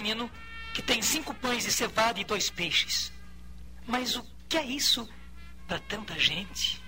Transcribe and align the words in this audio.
Menino 0.00 0.30
que 0.72 0.80
tem 0.80 1.02
cinco 1.02 1.34
pães 1.34 1.64
de 1.64 1.72
cevada 1.72 2.20
e 2.20 2.24
dois 2.24 2.48
peixes. 2.48 3.12
Mas 3.84 4.14
o 4.14 4.24
que 4.48 4.56
é 4.56 4.64
isso 4.64 5.08
para 5.66 5.80
tanta 5.80 6.16
gente? 6.16 6.80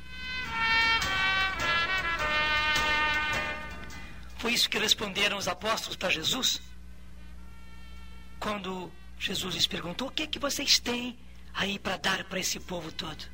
Foi 4.38 4.52
isso 4.52 4.70
que 4.70 4.78
responderam 4.78 5.36
os 5.36 5.48
apóstolos 5.48 5.96
para 5.96 6.08
Jesus? 6.08 6.62
Quando 8.38 8.92
Jesus 9.18 9.56
lhes 9.56 9.66
perguntou: 9.66 10.06
O 10.06 10.12
que 10.12 10.22
é 10.22 10.26
que 10.28 10.38
vocês 10.38 10.78
têm 10.78 11.18
aí 11.52 11.80
para 11.80 11.96
dar 11.96 12.22
para 12.24 12.38
esse 12.38 12.60
povo 12.60 12.92
todo? 12.92 13.24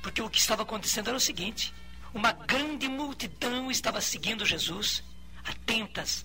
Porque 0.00 0.22
o 0.22 0.30
que 0.30 0.38
estava 0.38 0.62
acontecendo 0.62 1.08
era 1.08 1.18
o 1.18 1.20
seguinte: 1.20 1.74
uma 2.14 2.32
grande 2.32 2.88
multidão 2.88 3.70
estava 3.70 4.00
seguindo 4.00 4.46
Jesus, 4.46 5.04
atentas, 5.44 6.24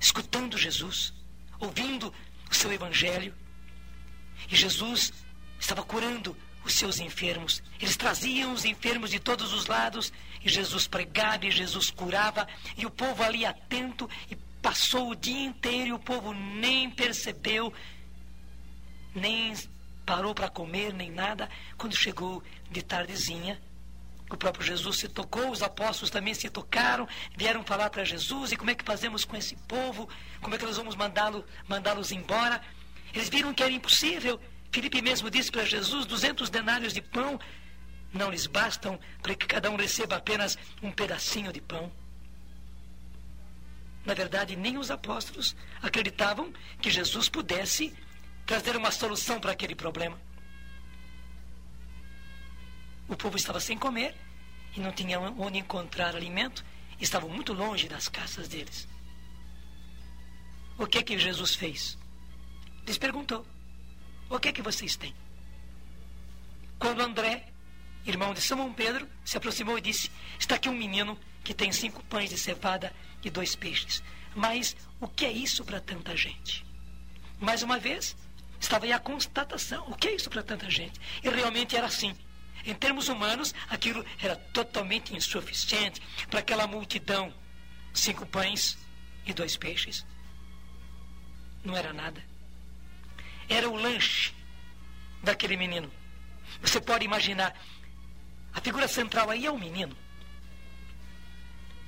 escutando 0.00 0.56
Jesus, 0.56 1.12
ouvindo 1.60 2.12
o 2.50 2.54
seu 2.54 2.72
evangelho. 2.72 3.34
E 4.50 4.56
Jesus 4.56 5.12
estava 5.60 5.82
curando 5.82 6.34
os 6.64 6.72
seus 6.72 6.98
enfermos. 6.98 7.62
Eles 7.78 7.96
traziam 7.96 8.52
os 8.52 8.64
enfermos 8.64 9.10
de 9.10 9.20
todos 9.20 9.52
os 9.52 9.66
lados, 9.66 10.12
e 10.42 10.48
Jesus 10.48 10.86
pregava, 10.86 11.46
e 11.46 11.50
Jesus 11.50 11.90
curava, 11.90 12.48
e 12.76 12.86
o 12.86 12.90
povo 12.90 13.22
ali 13.22 13.44
atento, 13.44 14.08
e 14.30 14.36
passou 14.62 15.10
o 15.10 15.16
dia 15.16 15.44
inteiro, 15.44 15.88
e 15.88 15.92
o 15.92 15.98
povo 15.98 16.32
nem 16.32 16.90
percebeu, 16.90 17.72
nem 19.14 19.54
parou 20.06 20.34
para 20.34 20.48
comer, 20.48 20.92
nem 20.94 21.10
nada. 21.10 21.48
Quando 21.76 21.94
chegou 21.94 22.42
de 22.70 22.82
tardezinha, 22.82 23.60
o 24.34 24.38
próprio 24.38 24.64
Jesus 24.64 24.98
se 24.98 25.08
tocou, 25.08 25.50
os 25.50 25.62
apóstolos 25.62 26.10
também 26.10 26.34
se 26.34 26.48
tocaram, 26.48 27.08
vieram 27.36 27.64
falar 27.64 27.90
para 27.90 28.04
Jesus, 28.04 28.52
e 28.52 28.56
como 28.56 28.70
é 28.70 28.74
que 28.74 28.84
fazemos 28.84 29.24
com 29.24 29.36
esse 29.36 29.56
povo? 29.68 30.08
Como 30.40 30.54
é 30.54 30.58
que 30.58 30.64
nós 30.64 30.76
vamos 30.76 30.96
mandá-los 30.96 31.44
mandá 31.68 31.94
embora? 32.12 32.60
Eles 33.12 33.28
viram 33.28 33.52
que 33.52 33.62
era 33.62 33.72
impossível. 33.72 34.40
Filipe 34.70 35.02
mesmo 35.02 35.30
disse 35.30 35.50
para 35.50 35.64
Jesus, 35.64 36.06
200 36.06 36.48
denários 36.48 36.92
de 36.92 37.02
pão 37.02 37.40
não 38.12 38.30
lhes 38.30 38.46
bastam 38.46 38.98
para 39.22 39.34
que 39.34 39.46
cada 39.46 39.70
um 39.70 39.76
receba 39.76 40.16
apenas 40.16 40.56
um 40.82 40.92
pedacinho 40.92 41.52
de 41.52 41.60
pão. 41.60 41.90
Na 44.04 44.14
verdade, 44.14 44.56
nem 44.56 44.78
os 44.78 44.90
apóstolos 44.90 45.54
acreditavam 45.82 46.52
que 46.80 46.90
Jesus 46.90 47.28
pudesse 47.28 47.94
trazer 48.46 48.76
uma 48.76 48.90
solução 48.90 49.38
para 49.40 49.52
aquele 49.52 49.74
problema. 49.74 50.18
O 53.10 53.16
povo 53.16 53.36
estava 53.36 53.58
sem 53.58 53.76
comer 53.76 54.14
e 54.76 54.78
não 54.78 54.92
tinha 54.92 55.18
onde 55.18 55.58
encontrar 55.58 56.14
alimento, 56.14 56.64
estavam 57.00 57.28
muito 57.28 57.52
longe 57.52 57.88
das 57.88 58.08
casas 58.08 58.46
deles. 58.46 58.86
O 60.78 60.86
que 60.86 60.98
é 60.98 61.02
que 61.02 61.18
Jesus 61.18 61.56
fez? 61.56 61.98
Lhes 62.86 62.98
perguntou: 62.98 63.44
O 64.28 64.38
que 64.38 64.48
é 64.48 64.52
que 64.52 64.62
vocês 64.62 64.94
têm? 64.94 65.12
Quando 66.78 67.02
André, 67.02 67.52
irmão 68.06 68.32
de 68.32 68.40
Simão 68.40 68.72
Pedro, 68.72 69.08
se 69.24 69.36
aproximou 69.36 69.76
e 69.76 69.80
disse: 69.80 70.08
Está 70.38 70.54
aqui 70.54 70.68
um 70.68 70.76
menino 70.76 71.18
que 71.42 71.52
tem 71.52 71.72
cinco 71.72 72.04
pães 72.04 72.30
de 72.30 72.38
cevada 72.38 72.94
e 73.24 73.28
dois 73.28 73.56
peixes. 73.56 74.04
Mas 74.36 74.76
o 75.00 75.08
que 75.08 75.26
é 75.26 75.32
isso 75.32 75.64
para 75.64 75.80
tanta 75.80 76.16
gente? 76.16 76.64
Mais 77.40 77.64
uma 77.64 77.76
vez, 77.76 78.16
estava 78.60 78.84
aí 78.84 78.92
a 78.92 79.00
constatação: 79.00 79.84
o 79.88 79.96
que 79.96 80.06
é 80.06 80.14
isso 80.14 80.30
para 80.30 80.44
tanta 80.44 80.70
gente? 80.70 81.00
E 81.24 81.28
realmente 81.28 81.76
era 81.76 81.88
assim. 81.88 82.16
Em 82.64 82.74
termos 82.74 83.08
humanos, 83.08 83.54
aquilo 83.68 84.04
era 84.20 84.36
totalmente 84.36 85.14
insuficiente 85.14 86.00
para 86.28 86.40
aquela 86.40 86.66
multidão. 86.66 87.32
Cinco 87.92 88.26
pães 88.26 88.78
e 89.26 89.32
dois 89.32 89.56
peixes. 89.56 90.06
Não 91.64 91.76
era 91.76 91.92
nada. 91.92 92.22
Era 93.48 93.68
o 93.68 93.74
lanche 93.74 94.32
daquele 95.22 95.56
menino. 95.56 95.90
Você 96.60 96.80
pode 96.80 97.04
imaginar, 97.04 97.54
a 98.52 98.60
figura 98.60 98.88
central 98.88 99.30
aí 99.30 99.46
é 99.46 99.50
o 99.50 99.58
menino. 99.58 99.96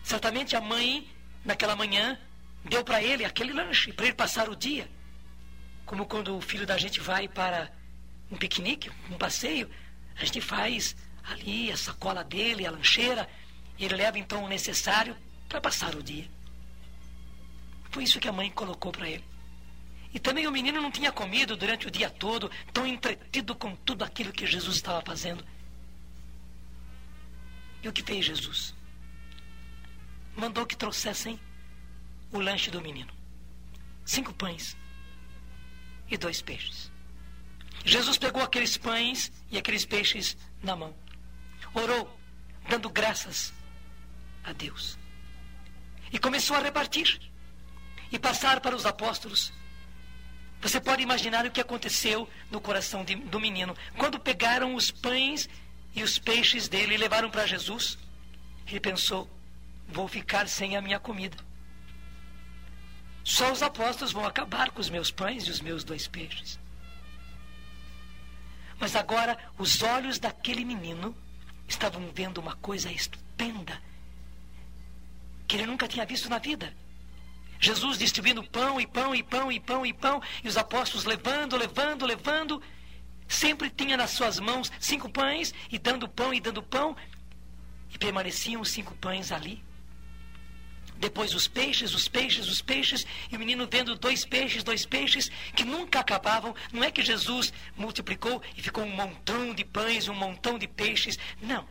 Certamente 0.02 0.56
a 0.56 0.60
mãe, 0.60 1.08
naquela 1.44 1.76
manhã, 1.76 2.18
deu 2.64 2.84
para 2.84 3.02
ele 3.02 3.24
aquele 3.24 3.52
lanche, 3.52 3.92
para 3.92 4.06
ele 4.06 4.14
passar 4.14 4.48
o 4.48 4.56
dia. 4.56 4.90
Como 5.84 6.06
quando 6.06 6.36
o 6.36 6.40
filho 6.40 6.66
da 6.66 6.78
gente 6.78 7.00
vai 7.00 7.28
para 7.28 7.70
um 8.30 8.36
piquenique, 8.36 8.90
um 9.10 9.18
passeio, 9.18 9.70
a 10.16 10.24
gente 10.24 10.40
faz 10.40 10.96
ali 11.22 11.70
a 11.70 11.76
sacola 11.76 12.22
dele, 12.24 12.66
a 12.66 12.70
lancheira, 12.70 13.28
e 13.78 13.84
ele 13.84 13.96
leva 13.96 14.18
então 14.18 14.44
o 14.44 14.48
necessário 14.48 15.16
para 15.48 15.60
passar 15.60 15.94
o 15.94 16.02
dia. 16.02 16.28
Foi 17.90 18.04
isso 18.04 18.20
que 18.20 18.28
a 18.28 18.32
mãe 18.32 18.50
colocou 18.50 18.92
para 18.92 19.08
ele. 19.08 19.24
E 20.14 20.18
também 20.18 20.46
o 20.46 20.52
menino 20.52 20.80
não 20.80 20.90
tinha 20.90 21.10
comido 21.10 21.56
durante 21.56 21.86
o 21.86 21.90
dia 21.90 22.10
todo, 22.10 22.50
tão 22.72 22.86
entretido 22.86 23.54
com 23.54 23.74
tudo 23.76 24.04
aquilo 24.04 24.32
que 24.32 24.46
Jesus 24.46 24.76
estava 24.76 25.02
fazendo. 25.02 25.44
E 27.82 27.88
o 27.88 27.92
que 27.92 28.02
fez 28.02 28.24
Jesus? 28.24 28.74
Mandou 30.36 30.66
que 30.66 30.76
trouxessem 30.76 31.40
o 32.30 32.38
lanche 32.38 32.70
do 32.70 32.80
menino: 32.80 33.12
cinco 34.04 34.32
pães 34.34 34.76
e 36.08 36.16
dois 36.16 36.42
peixes. 36.42 36.91
Jesus 37.84 38.16
pegou 38.16 38.42
aqueles 38.42 38.76
pães 38.76 39.32
e 39.50 39.58
aqueles 39.58 39.84
peixes 39.84 40.36
na 40.62 40.76
mão. 40.76 40.94
Orou, 41.74 42.18
dando 42.68 42.88
graças 42.88 43.52
a 44.44 44.52
Deus. 44.52 44.98
E 46.12 46.18
começou 46.18 46.56
a 46.56 46.60
repartir 46.60 47.20
e 48.10 48.18
passar 48.18 48.60
para 48.60 48.76
os 48.76 48.86
apóstolos. 48.86 49.52
Você 50.60 50.80
pode 50.80 51.02
imaginar 51.02 51.44
o 51.44 51.50
que 51.50 51.60
aconteceu 51.60 52.28
no 52.50 52.60
coração 52.60 53.04
de, 53.04 53.16
do 53.16 53.40
menino. 53.40 53.76
Quando 53.96 54.20
pegaram 54.20 54.74
os 54.74 54.90
pães 54.90 55.48
e 55.94 56.02
os 56.02 56.18
peixes 56.18 56.68
dele 56.68 56.94
e 56.94 56.98
levaram 56.98 57.30
para 57.30 57.46
Jesus, 57.46 57.98
ele 58.68 58.78
pensou: 58.78 59.28
vou 59.88 60.06
ficar 60.06 60.46
sem 60.48 60.76
a 60.76 60.80
minha 60.80 61.00
comida. 61.00 61.36
Só 63.24 63.50
os 63.50 63.62
apóstolos 63.62 64.12
vão 64.12 64.24
acabar 64.24 64.70
com 64.70 64.80
os 64.80 64.90
meus 64.90 65.10
pães 65.10 65.44
e 65.44 65.50
os 65.50 65.60
meus 65.60 65.82
dois 65.82 66.06
peixes. 66.06 66.61
Mas 68.82 68.96
agora 68.96 69.38
os 69.56 69.80
olhos 69.80 70.18
daquele 70.18 70.64
menino 70.64 71.16
estavam 71.68 72.10
vendo 72.12 72.38
uma 72.38 72.56
coisa 72.56 72.90
estupenda 72.90 73.80
que 75.46 75.54
ele 75.54 75.66
nunca 75.66 75.86
tinha 75.86 76.04
visto 76.04 76.28
na 76.28 76.38
vida. 76.38 76.74
Jesus 77.60 77.96
distribuindo 77.96 78.42
pão 78.42 78.80
e 78.80 78.86
pão 78.88 79.14
e 79.14 79.22
pão 79.22 79.52
e 79.52 79.60
pão 79.60 79.86
e 79.86 79.92
pão, 79.92 80.20
e 80.42 80.48
os 80.48 80.56
apóstolos 80.56 81.04
levando, 81.04 81.56
levando, 81.56 82.04
levando. 82.04 82.60
Sempre 83.28 83.70
tinha 83.70 83.96
nas 83.96 84.10
suas 84.10 84.40
mãos 84.40 84.72
cinco 84.80 85.08
pães, 85.08 85.54
e 85.70 85.78
dando 85.78 86.08
pão 86.08 86.34
e 86.34 86.40
dando 86.40 86.60
pão, 86.60 86.96
e 87.88 87.96
permaneciam 87.96 88.60
os 88.60 88.70
cinco 88.70 88.96
pães 88.96 89.30
ali. 89.30 89.62
Depois 91.02 91.34
os 91.34 91.48
peixes, 91.48 91.96
os 91.96 92.06
peixes, 92.06 92.46
os 92.46 92.62
peixes, 92.62 93.04
e 93.28 93.34
o 93.34 93.38
menino 93.40 93.66
vendo 93.68 93.96
dois 93.96 94.24
peixes, 94.24 94.62
dois 94.62 94.86
peixes, 94.86 95.32
que 95.52 95.64
nunca 95.64 95.98
acabavam. 95.98 96.54
Não 96.72 96.84
é 96.84 96.92
que 96.92 97.02
Jesus 97.02 97.52
multiplicou 97.76 98.40
e 98.56 98.62
ficou 98.62 98.84
um 98.84 98.94
montão 98.94 99.52
de 99.52 99.64
pães, 99.64 100.06
um 100.06 100.14
montão 100.14 100.56
de 100.56 100.68
peixes. 100.68 101.18
Não. 101.40 101.66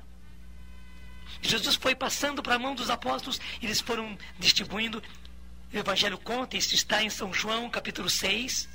Jesus 1.41 1.77
foi 1.77 1.95
passando 1.95 2.43
para 2.43 2.55
a 2.55 2.59
mão 2.59 2.75
dos 2.75 2.89
apóstolos, 2.89 3.39
e 3.61 3.65
eles 3.65 3.79
foram 3.79 4.17
distribuindo. 4.37 5.01
O 5.73 5.77
Evangelho 5.77 6.17
conta, 6.17 6.57
isso 6.57 6.75
está 6.75 7.01
em 7.01 7.09
São 7.09 7.33
João, 7.33 7.69
capítulo 7.69 8.09
6. 8.09 8.67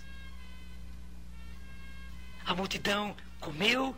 A 2.46 2.54
multidão 2.54 3.14
comeu, 3.38 3.94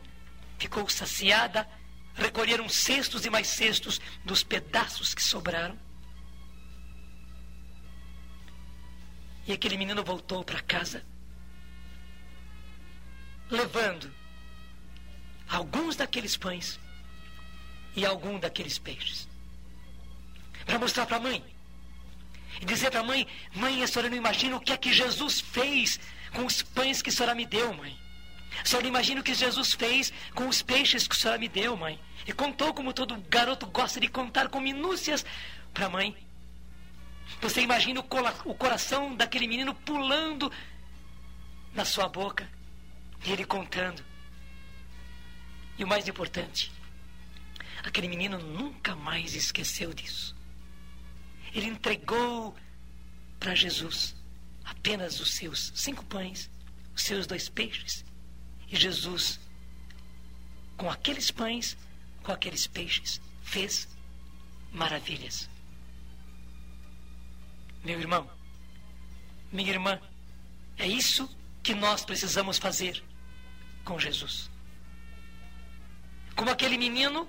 ficou 0.58 0.88
saciada, 0.88 1.68
recolheram 2.16 2.68
cestos 2.68 3.24
e 3.24 3.30
mais 3.30 3.46
cestos 3.46 4.00
dos 4.24 4.42
pedaços 4.42 5.14
que 5.14 5.22
sobraram. 5.22 5.86
E 9.48 9.52
aquele 9.54 9.78
menino 9.78 10.04
voltou 10.04 10.44
para 10.44 10.60
casa, 10.60 11.02
levando 13.50 14.12
alguns 15.48 15.96
daqueles 15.96 16.36
pães 16.36 16.78
e 17.96 18.04
algum 18.04 18.38
daqueles 18.38 18.78
peixes. 18.78 19.26
Para 20.66 20.78
mostrar 20.78 21.06
para 21.06 21.16
a 21.16 21.20
mãe. 21.20 21.42
E 22.60 22.64
dizer 22.66 22.90
para 22.90 23.00
a 23.00 23.04
mãe: 23.04 23.26
Mãe, 23.54 23.82
a 23.82 23.86
senhora 23.86 24.10
não 24.10 24.18
imagina 24.18 24.54
o 24.54 24.60
que 24.60 24.70
é 24.70 24.76
que 24.76 24.92
Jesus 24.92 25.40
fez 25.40 25.98
com 26.34 26.44
os 26.44 26.60
pães 26.60 27.00
que 27.00 27.08
a 27.08 27.12
senhora 27.12 27.34
me 27.34 27.46
deu, 27.46 27.72
mãe. 27.72 27.98
A 28.62 28.66
senhora 28.66 28.84
não 28.84 28.90
imagina 28.90 29.22
o 29.22 29.24
que 29.24 29.32
Jesus 29.32 29.72
fez 29.72 30.12
com 30.34 30.46
os 30.46 30.60
peixes 30.60 31.08
que 31.08 31.16
a 31.16 31.18
senhora 31.18 31.38
me 31.38 31.48
deu, 31.48 31.74
mãe. 31.74 31.98
E 32.26 32.34
contou 32.34 32.74
como 32.74 32.92
todo 32.92 33.16
garoto 33.30 33.66
gosta 33.66 33.98
de 33.98 34.08
contar 34.08 34.50
com 34.50 34.60
minúcias 34.60 35.24
para 35.72 35.86
a 35.86 35.88
mãe. 35.88 36.27
Você 37.40 37.60
imagina 37.60 38.00
o 38.00 38.54
coração 38.54 39.14
daquele 39.14 39.46
menino 39.46 39.74
pulando 39.74 40.50
na 41.74 41.84
sua 41.84 42.08
boca 42.08 42.48
e 43.24 43.32
ele 43.32 43.44
contando. 43.44 44.04
E 45.76 45.84
o 45.84 45.86
mais 45.86 46.08
importante, 46.08 46.72
aquele 47.84 48.08
menino 48.08 48.38
nunca 48.38 48.96
mais 48.96 49.34
esqueceu 49.34 49.94
disso. 49.94 50.34
Ele 51.54 51.66
entregou 51.66 52.56
para 53.38 53.54
Jesus 53.54 54.16
apenas 54.64 55.20
os 55.20 55.34
seus 55.34 55.72
cinco 55.74 56.04
pães, 56.04 56.50
os 56.94 57.02
seus 57.02 57.26
dois 57.26 57.48
peixes. 57.48 58.04
E 58.68 58.76
Jesus, 58.76 59.38
com 60.76 60.90
aqueles 60.90 61.30
pães, 61.30 61.76
com 62.22 62.32
aqueles 62.32 62.66
peixes, 62.66 63.20
fez 63.42 63.88
maravilhas. 64.72 65.48
Meu 67.84 67.98
irmão, 67.98 68.28
minha 69.52 69.70
irmã, 69.70 70.00
é 70.76 70.86
isso 70.86 71.28
que 71.62 71.74
nós 71.74 72.04
precisamos 72.04 72.58
fazer 72.58 73.02
com 73.84 73.98
Jesus. 73.98 74.50
Como 76.36 76.50
aquele 76.50 76.78
menino, 76.78 77.28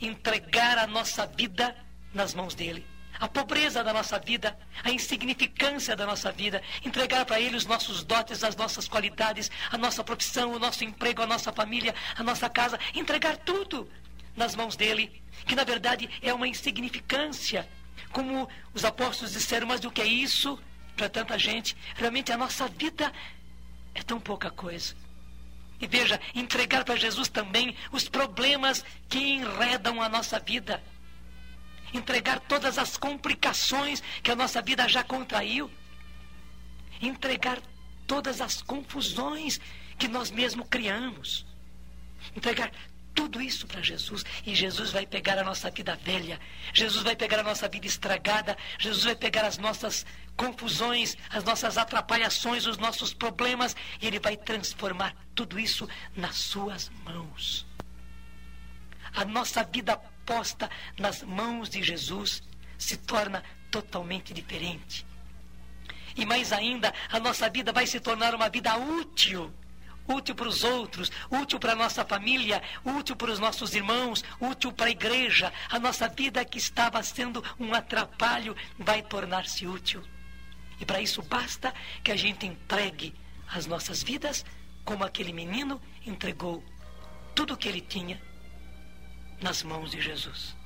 entregar 0.00 0.78
a 0.78 0.86
nossa 0.86 1.26
vida 1.26 1.76
nas 2.12 2.34
mãos 2.34 2.54
dele 2.54 2.86
a 3.22 3.28
pobreza 3.28 3.84
da 3.84 3.92
nossa 3.92 4.18
vida, 4.18 4.58
a 4.82 4.90
insignificância 4.90 5.94
da 5.94 6.04
nossa 6.04 6.32
vida, 6.32 6.60
entregar 6.84 7.24
para 7.24 7.40
Ele 7.40 7.56
os 7.56 7.64
nossos 7.64 8.02
dotes, 8.02 8.42
as 8.42 8.56
nossas 8.56 8.88
qualidades, 8.88 9.48
a 9.70 9.78
nossa 9.78 10.02
profissão, 10.02 10.52
o 10.52 10.58
nosso 10.58 10.82
emprego, 10.82 11.22
a 11.22 11.26
nossa 11.26 11.52
família, 11.52 11.94
a 12.16 12.22
nossa 12.24 12.50
casa, 12.50 12.80
entregar 12.92 13.36
tudo 13.36 13.88
nas 14.34 14.56
mãos 14.56 14.74
dele, 14.74 15.22
que 15.46 15.54
na 15.54 15.62
verdade 15.62 16.10
é 16.20 16.34
uma 16.34 16.48
insignificância. 16.48 17.68
Como 18.12 18.48
os 18.74 18.84
apóstolos 18.84 19.32
disseram, 19.32 19.66
mas 19.66 19.84
o 19.84 19.90
que 19.90 20.02
é 20.02 20.06
isso 20.06 20.58
para 20.96 21.08
tanta 21.08 21.38
gente? 21.38 21.76
Realmente 21.94 22.30
a 22.32 22.36
nossa 22.36 22.68
vida 22.68 23.12
é 23.94 24.02
tão 24.02 24.20
pouca 24.20 24.50
coisa. 24.50 24.94
E 25.80 25.86
veja, 25.86 26.20
entregar 26.34 26.84
para 26.84 26.94
Jesus 26.94 27.28
também 27.28 27.74
os 27.90 28.08
problemas 28.08 28.84
que 29.08 29.18
enredam 29.18 30.00
a 30.00 30.08
nossa 30.08 30.38
vida 30.38 30.82
entregar 31.92 32.40
todas 32.40 32.78
as 32.78 32.96
complicações 32.96 34.02
que 34.22 34.30
a 34.30 34.36
nossa 34.36 34.62
vida 34.62 34.88
já 34.88 35.04
contraiu, 35.04 35.70
entregar 37.00 37.60
todas 38.06 38.40
as 38.40 38.62
confusões 38.62 39.60
que 39.98 40.08
nós 40.08 40.30
mesmos 40.30 40.66
criamos, 40.68 41.46
entregar 42.34 42.72
tudo 43.14 43.40
isso 43.40 43.66
para 43.66 43.82
Jesus 43.82 44.24
e 44.46 44.54
Jesus 44.54 44.90
vai 44.90 45.06
pegar 45.06 45.38
a 45.38 45.44
nossa 45.44 45.70
vida 45.70 45.96
velha, 45.96 46.40
Jesus 46.72 47.02
vai 47.02 47.14
pegar 47.14 47.40
a 47.40 47.42
nossa 47.42 47.68
vida 47.68 47.86
estragada, 47.86 48.56
Jesus 48.78 49.04
vai 49.04 49.14
pegar 49.14 49.44
as 49.44 49.58
nossas 49.58 50.06
confusões, 50.36 51.16
as 51.30 51.44
nossas 51.44 51.76
atrapalhações, 51.78 52.66
os 52.66 52.78
nossos 52.78 53.12
problemas 53.12 53.76
e 54.00 54.06
Ele 54.06 54.18
vai 54.18 54.36
transformar 54.36 55.14
tudo 55.34 55.58
isso 55.58 55.88
nas 56.16 56.36
Suas 56.36 56.90
mãos. 57.04 57.66
A 59.14 59.24
nossa 59.24 59.62
vida 59.62 59.96
posta 60.24 60.70
nas 60.98 61.22
mãos 61.22 61.68
de 61.68 61.82
Jesus 61.82 62.42
se 62.78 62.96
torna 62.96 63.42
totalmente 63.70 64.32
diferente. 64.32 65.06
E 66.16 66.26
mais 66.26 66.52
ainda, 66.52 66.92
a 67.10 67.18
nossa 67.18 67.48
vida 67.48 67.72
vai 67.72 67.86
se 67.86 68.00
tornar 68.00 68.34
uma 68.34 68.48
vida 68.48 68.76
útil. 68.76 69.52
Útil 70.06 70.34
para 70.34 70.48
os 70.48 70.64
outros, 70.64 71.10
útil 71.30 71.58
para 71.58 71.72
a 71.72 71.76
nossa 71.76 72.04
família, 72.04 72.62
útil 72.84 73.14
para 73.14 73.30
os 73.30 73.38
nossos 73.38 73.74
irmãos, 73.74 74.24
útil 74.40 74.72
para 74.72 74.86
a 74.86 74.90
igreja. 74.90 75.52
A 75.70 75.78
nossa 75.78 76.08
vida 76.08 76.44
que 76.44 76.58
estava 76.58 77.02
sendo 77.02 77.42
um 77.58 77.72
atrapalho 77.74 78.56
vai 78.78 79.02
tornar-se 79.02 79.66
útil. 79.66 80.02
E 80.80 80.84
para 80.84 81.00
isso 81.00 81.22
basta 81.22 81.72
que 82.02 82.10
a 82.10 82.16
gente 82.16 82.46
entregue 82.46 83.14
as 83.48 83.66
nossas 83.66 84.02
vidas 84.02 84.44
como 84.84 85.04
aquele 85.04 85.32
menino 85.32 85.80
entregou 86.04 86.64
tudo 87.34 87.54
o 87.54 87.56
que 87.56 87.68
ele 87.68 87.80
tinha 87.80 88.20
nas 89.40 89.62
mãos 89.62 89.90
de 89.90 90.00
Jesus. 90.00 90.56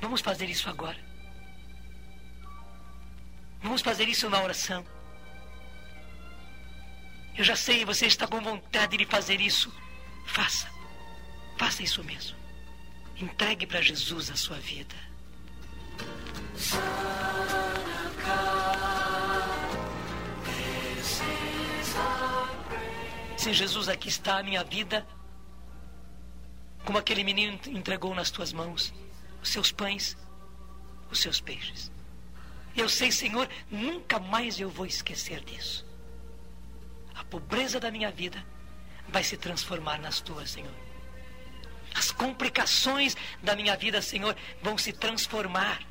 Vamos 0.00 0.20
fazer 0.20 0.48
isso 0.48 0.68
agora. 0.68 0.98
Vamos 3.62 3.80
fazer 3.80 4.08
isso 4.08 4.28
na 4.28 4.42
oração. 4.42 4.84
Eu 7.36 7.42
já 7.42 7.56
sei, 7.56 7.84
você 7.84 8.06
está 8.06 8.26
com 8.28 8.40
vontade 8.40 8.96
de 8.96 9.04
fazer 9.04 9.40
isso. 9.40 9.72
Faça. 10.24 10.70
Faça 11.56 11.82
isso 11.82 12.02
mesmo. 12.04 12.36
Entregue 13.16 13.66
para 13.66 13.80
Jesus 13.80 14.30
a 14.30 14.36
sua 14.36 14.56
vida. 14.58 14.94
Se 23.36 23.52
Jesus 23.52 23.88
aqui 23.88 24.08
está 24.08 24.38
a 24.38 24.42
minha 24.42 24.62
vida, 24.64 25.06
como 26.84 26.98
aquele 26.98 27.24
menino 27.24 27.58
entregou 27.66 28.14
nas 28.14 28.30
tuas 28.30 28.52
mãos 28.52 28.94
os 29.42 29.50
seus 29.50 29.72
pães, 29.72 30.16
os 31.10 31.20
seus 31.20 31.40
peixes. 31.40 31.90
Eu 32.76 32.88
sei, 32.88 33.12
Senhor, 33.12 33.48
nunca 33.70 34.18
mais 34.18 34.58
eu 34.58 34.70
vou 34.70 34.86
esquecer 34.86 35.44
disso. 35.44 35.84
Pobreza 37.34 37.80
da 37.80 37.90
minha 37.90 38.12
vida 38.12 38.46
vai 39.08 39.24
se 39.24 39.36
transformar 39.36 39.98
nas 40.00 40.20
tuas, 40.20 40.50
Senhor. 40.50 40.70
As 41.92 42.12
complicações 42.12 43.16
da 43.42 43.56
minha 43.56 43.76
vida, 43.76 44.00
Senhor, 44.00 44.36
vão 44.62 44.78
se 44.78 44.92
transformar 44.92 45.82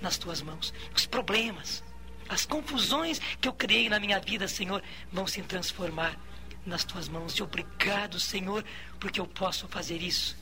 nas 0.00 0.18
tuas 0.18 0.42
mãos. 0.42 0.74
Os 0.92 1.06
problemas, 1.06 1.84
as 2.28 2.44
confusões 2.44 3.20
que 3.40 3.46
eu 3.46 3.52
criei 3.52 3.88
na 3.88 4.00
minha 4.00 4.18
vida, 4.18 4.48
Senhor, 4.48 4.82
vão 5.12 5.24
se 5.24 5.40
transformar 5.42 6.18
nas 6.66 6.82
tuas 6.82 7.06
mãos. 7.08 7.34
E 7.34 7.44
obrigado, 7.44 8.18
Senhor, 8.18 8.64
porque 8.98 9.20
eu 9.20 9.26
posso 9.28 9.68
fazer 9.68 10.02
isso. 10.02 10.36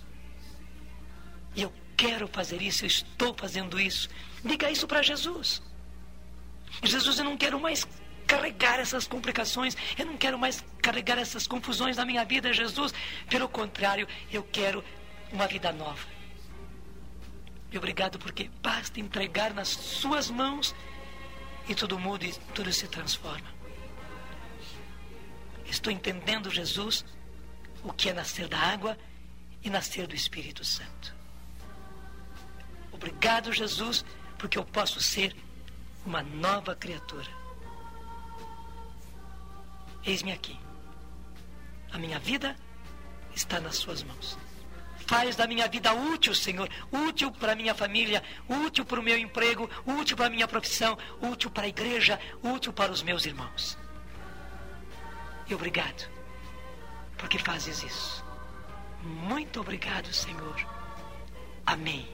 E 1.54 1.60
eu 1.60 1.72
quero 1.98 2.26
fazer 2.28 2.62
isso, 2.62 2.84
eu 2.84 2.88
estou 2.88 3.34
fazendo 3.34 3.78
isso. 3.78 4.08
Diga 4.42 4.70
isso 4.70 4.86
para 4.86 5.02
Jesus. 5.02 5.60
Jesus, 6.82 7.18
eu 7.18 7.26
não 7.26 7.36
quero 7.36 7.60
mais 7.60 7.86
carregar 8.30 8.78
essas 8.78 9.08
complicações, 9.08 9.76
eu 9.98 10.06
não 10.06 10.16
quero 10.16 10.38
mais 10.38 10.64
carregar 10.80 11.18
essas 11.18 11.48
confusões 11.48 11.96
na 11.96 12.04
minha 12.04 12.24
vida, 12.24 12.52
Jesus. 12.52 12.94
Pelo 13.28 13.48
contrário, 13.48 14.06
eu 14.32 14.44
quero 14.44 14.84
uma 15.32 15.48
vida 15.48 15.72
nova. 15.72 16.06
E 17.72 17.76
obrigado 17.76 18.20
porque 18.20 18.48
basta 18.62 19.00
entregar 19.00 19.52
nas 19.52 19.66
suas 19.66 20.30
mãos 20.30 20.76
e 21.68 21.74
tudo 21.74 21.98
muda 21.98 22.24
e 22.24 22.32
tudo 22.54 22.72
se 22.72 22.86
transforma. 22.86 23.52
Estou 25.66 25.92
entendendo, 25.92 26.50
Jesus, 26.50 27.04
o 27.82 27.92
que 27.92 28.10
é 28.10 28.12
nascer 28.12 28.46
da 28.46 28.58
água 28.58 28.96
e 29.60 29.68
nascer 29.68 30.06
do 30.06 30.14
Espírito 30.14 30.64
Santo. 30.64 31.16
Obrigado, 32.92 33.52
Jesus, 33.52 34.04
porque 34.38 34.56
eu 34.56 34.64
posso 34.64 35.00
ser 35.00 35.34
uma 36.06 36.22
nova 36.22 36.76
criatura. 36.76 37.39
Eis-me 40.04 40.32
aqui. 40.32 40.58
A 41.92 41.98
minha 41.98 42.18
vida 42.18 42.56
está 43.34 43.60
nas 43.60 43.76
Suas 43.76 44.02
mãos. 44.02 44.38
Faz 45.06 45.34
da 45.34 45.46
minha 45.46 45.66
vida 45.66 45.92
útil, 45.92 46.34
Senhor, 46.34 46.68
útil 46.92 47.32
para 47.32 47.52
a 47.52 47.56
minha 47.56 47.74
família, 47.74 48.22
útil 48.48 48.84
para 48.84 49.00
o 49.00 49.02
meu 49.02 49.18
emprego, 49.18 49.68
útil 49.84 50.16
para 50.16 50.26
a 50.26 50.30
minha 50.30 50.46
profissão, 50.46 50.96
útil 51.20 51.50
para 51.50 51.64
a 51.64 51.68
igreja, 51.68 52.20
útil 52.42 52.72
para 52.72 52.92
os 52.92 53.02
meus 53.02 53.26
irmãos. 53.26 53.76
E 55.48 55.54
obrigado, 55.54 56.08
porque 57.18 57.38
fazes 57.38 57.82
isso. 57.82 58.24
Muito 59.02 59.60
obrigado, 59.60 60.12
Senhor. 60.12 60.64
Amém. 61.66 62.08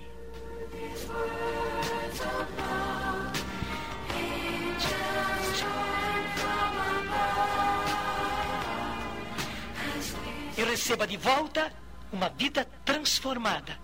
Receba 10.76 11.06
de 11.06 11.16
volta 11.16 11.72
uma 12.12 12.28
vida 12.28 12.66
transformada. 12.84 13.78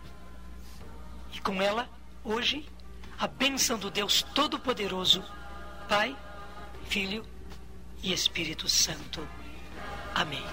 E 1.32 1.40
com 1.40 1.62
ela, 1.62 1.88
hoje, 2.22 2.68
a 3.18 3.26
bênção 3.26 3.78
do 3.78 3.90
Deus 3.90 4.22
Todo-Poderoso, 4.34 5.24
Pai, 5.88 6.14
Filho 6.84 7.24
e 8.02 8.12
Espírito 8.12 8.68
Santo. 8.68 9.26
Amém. 10.14 10.44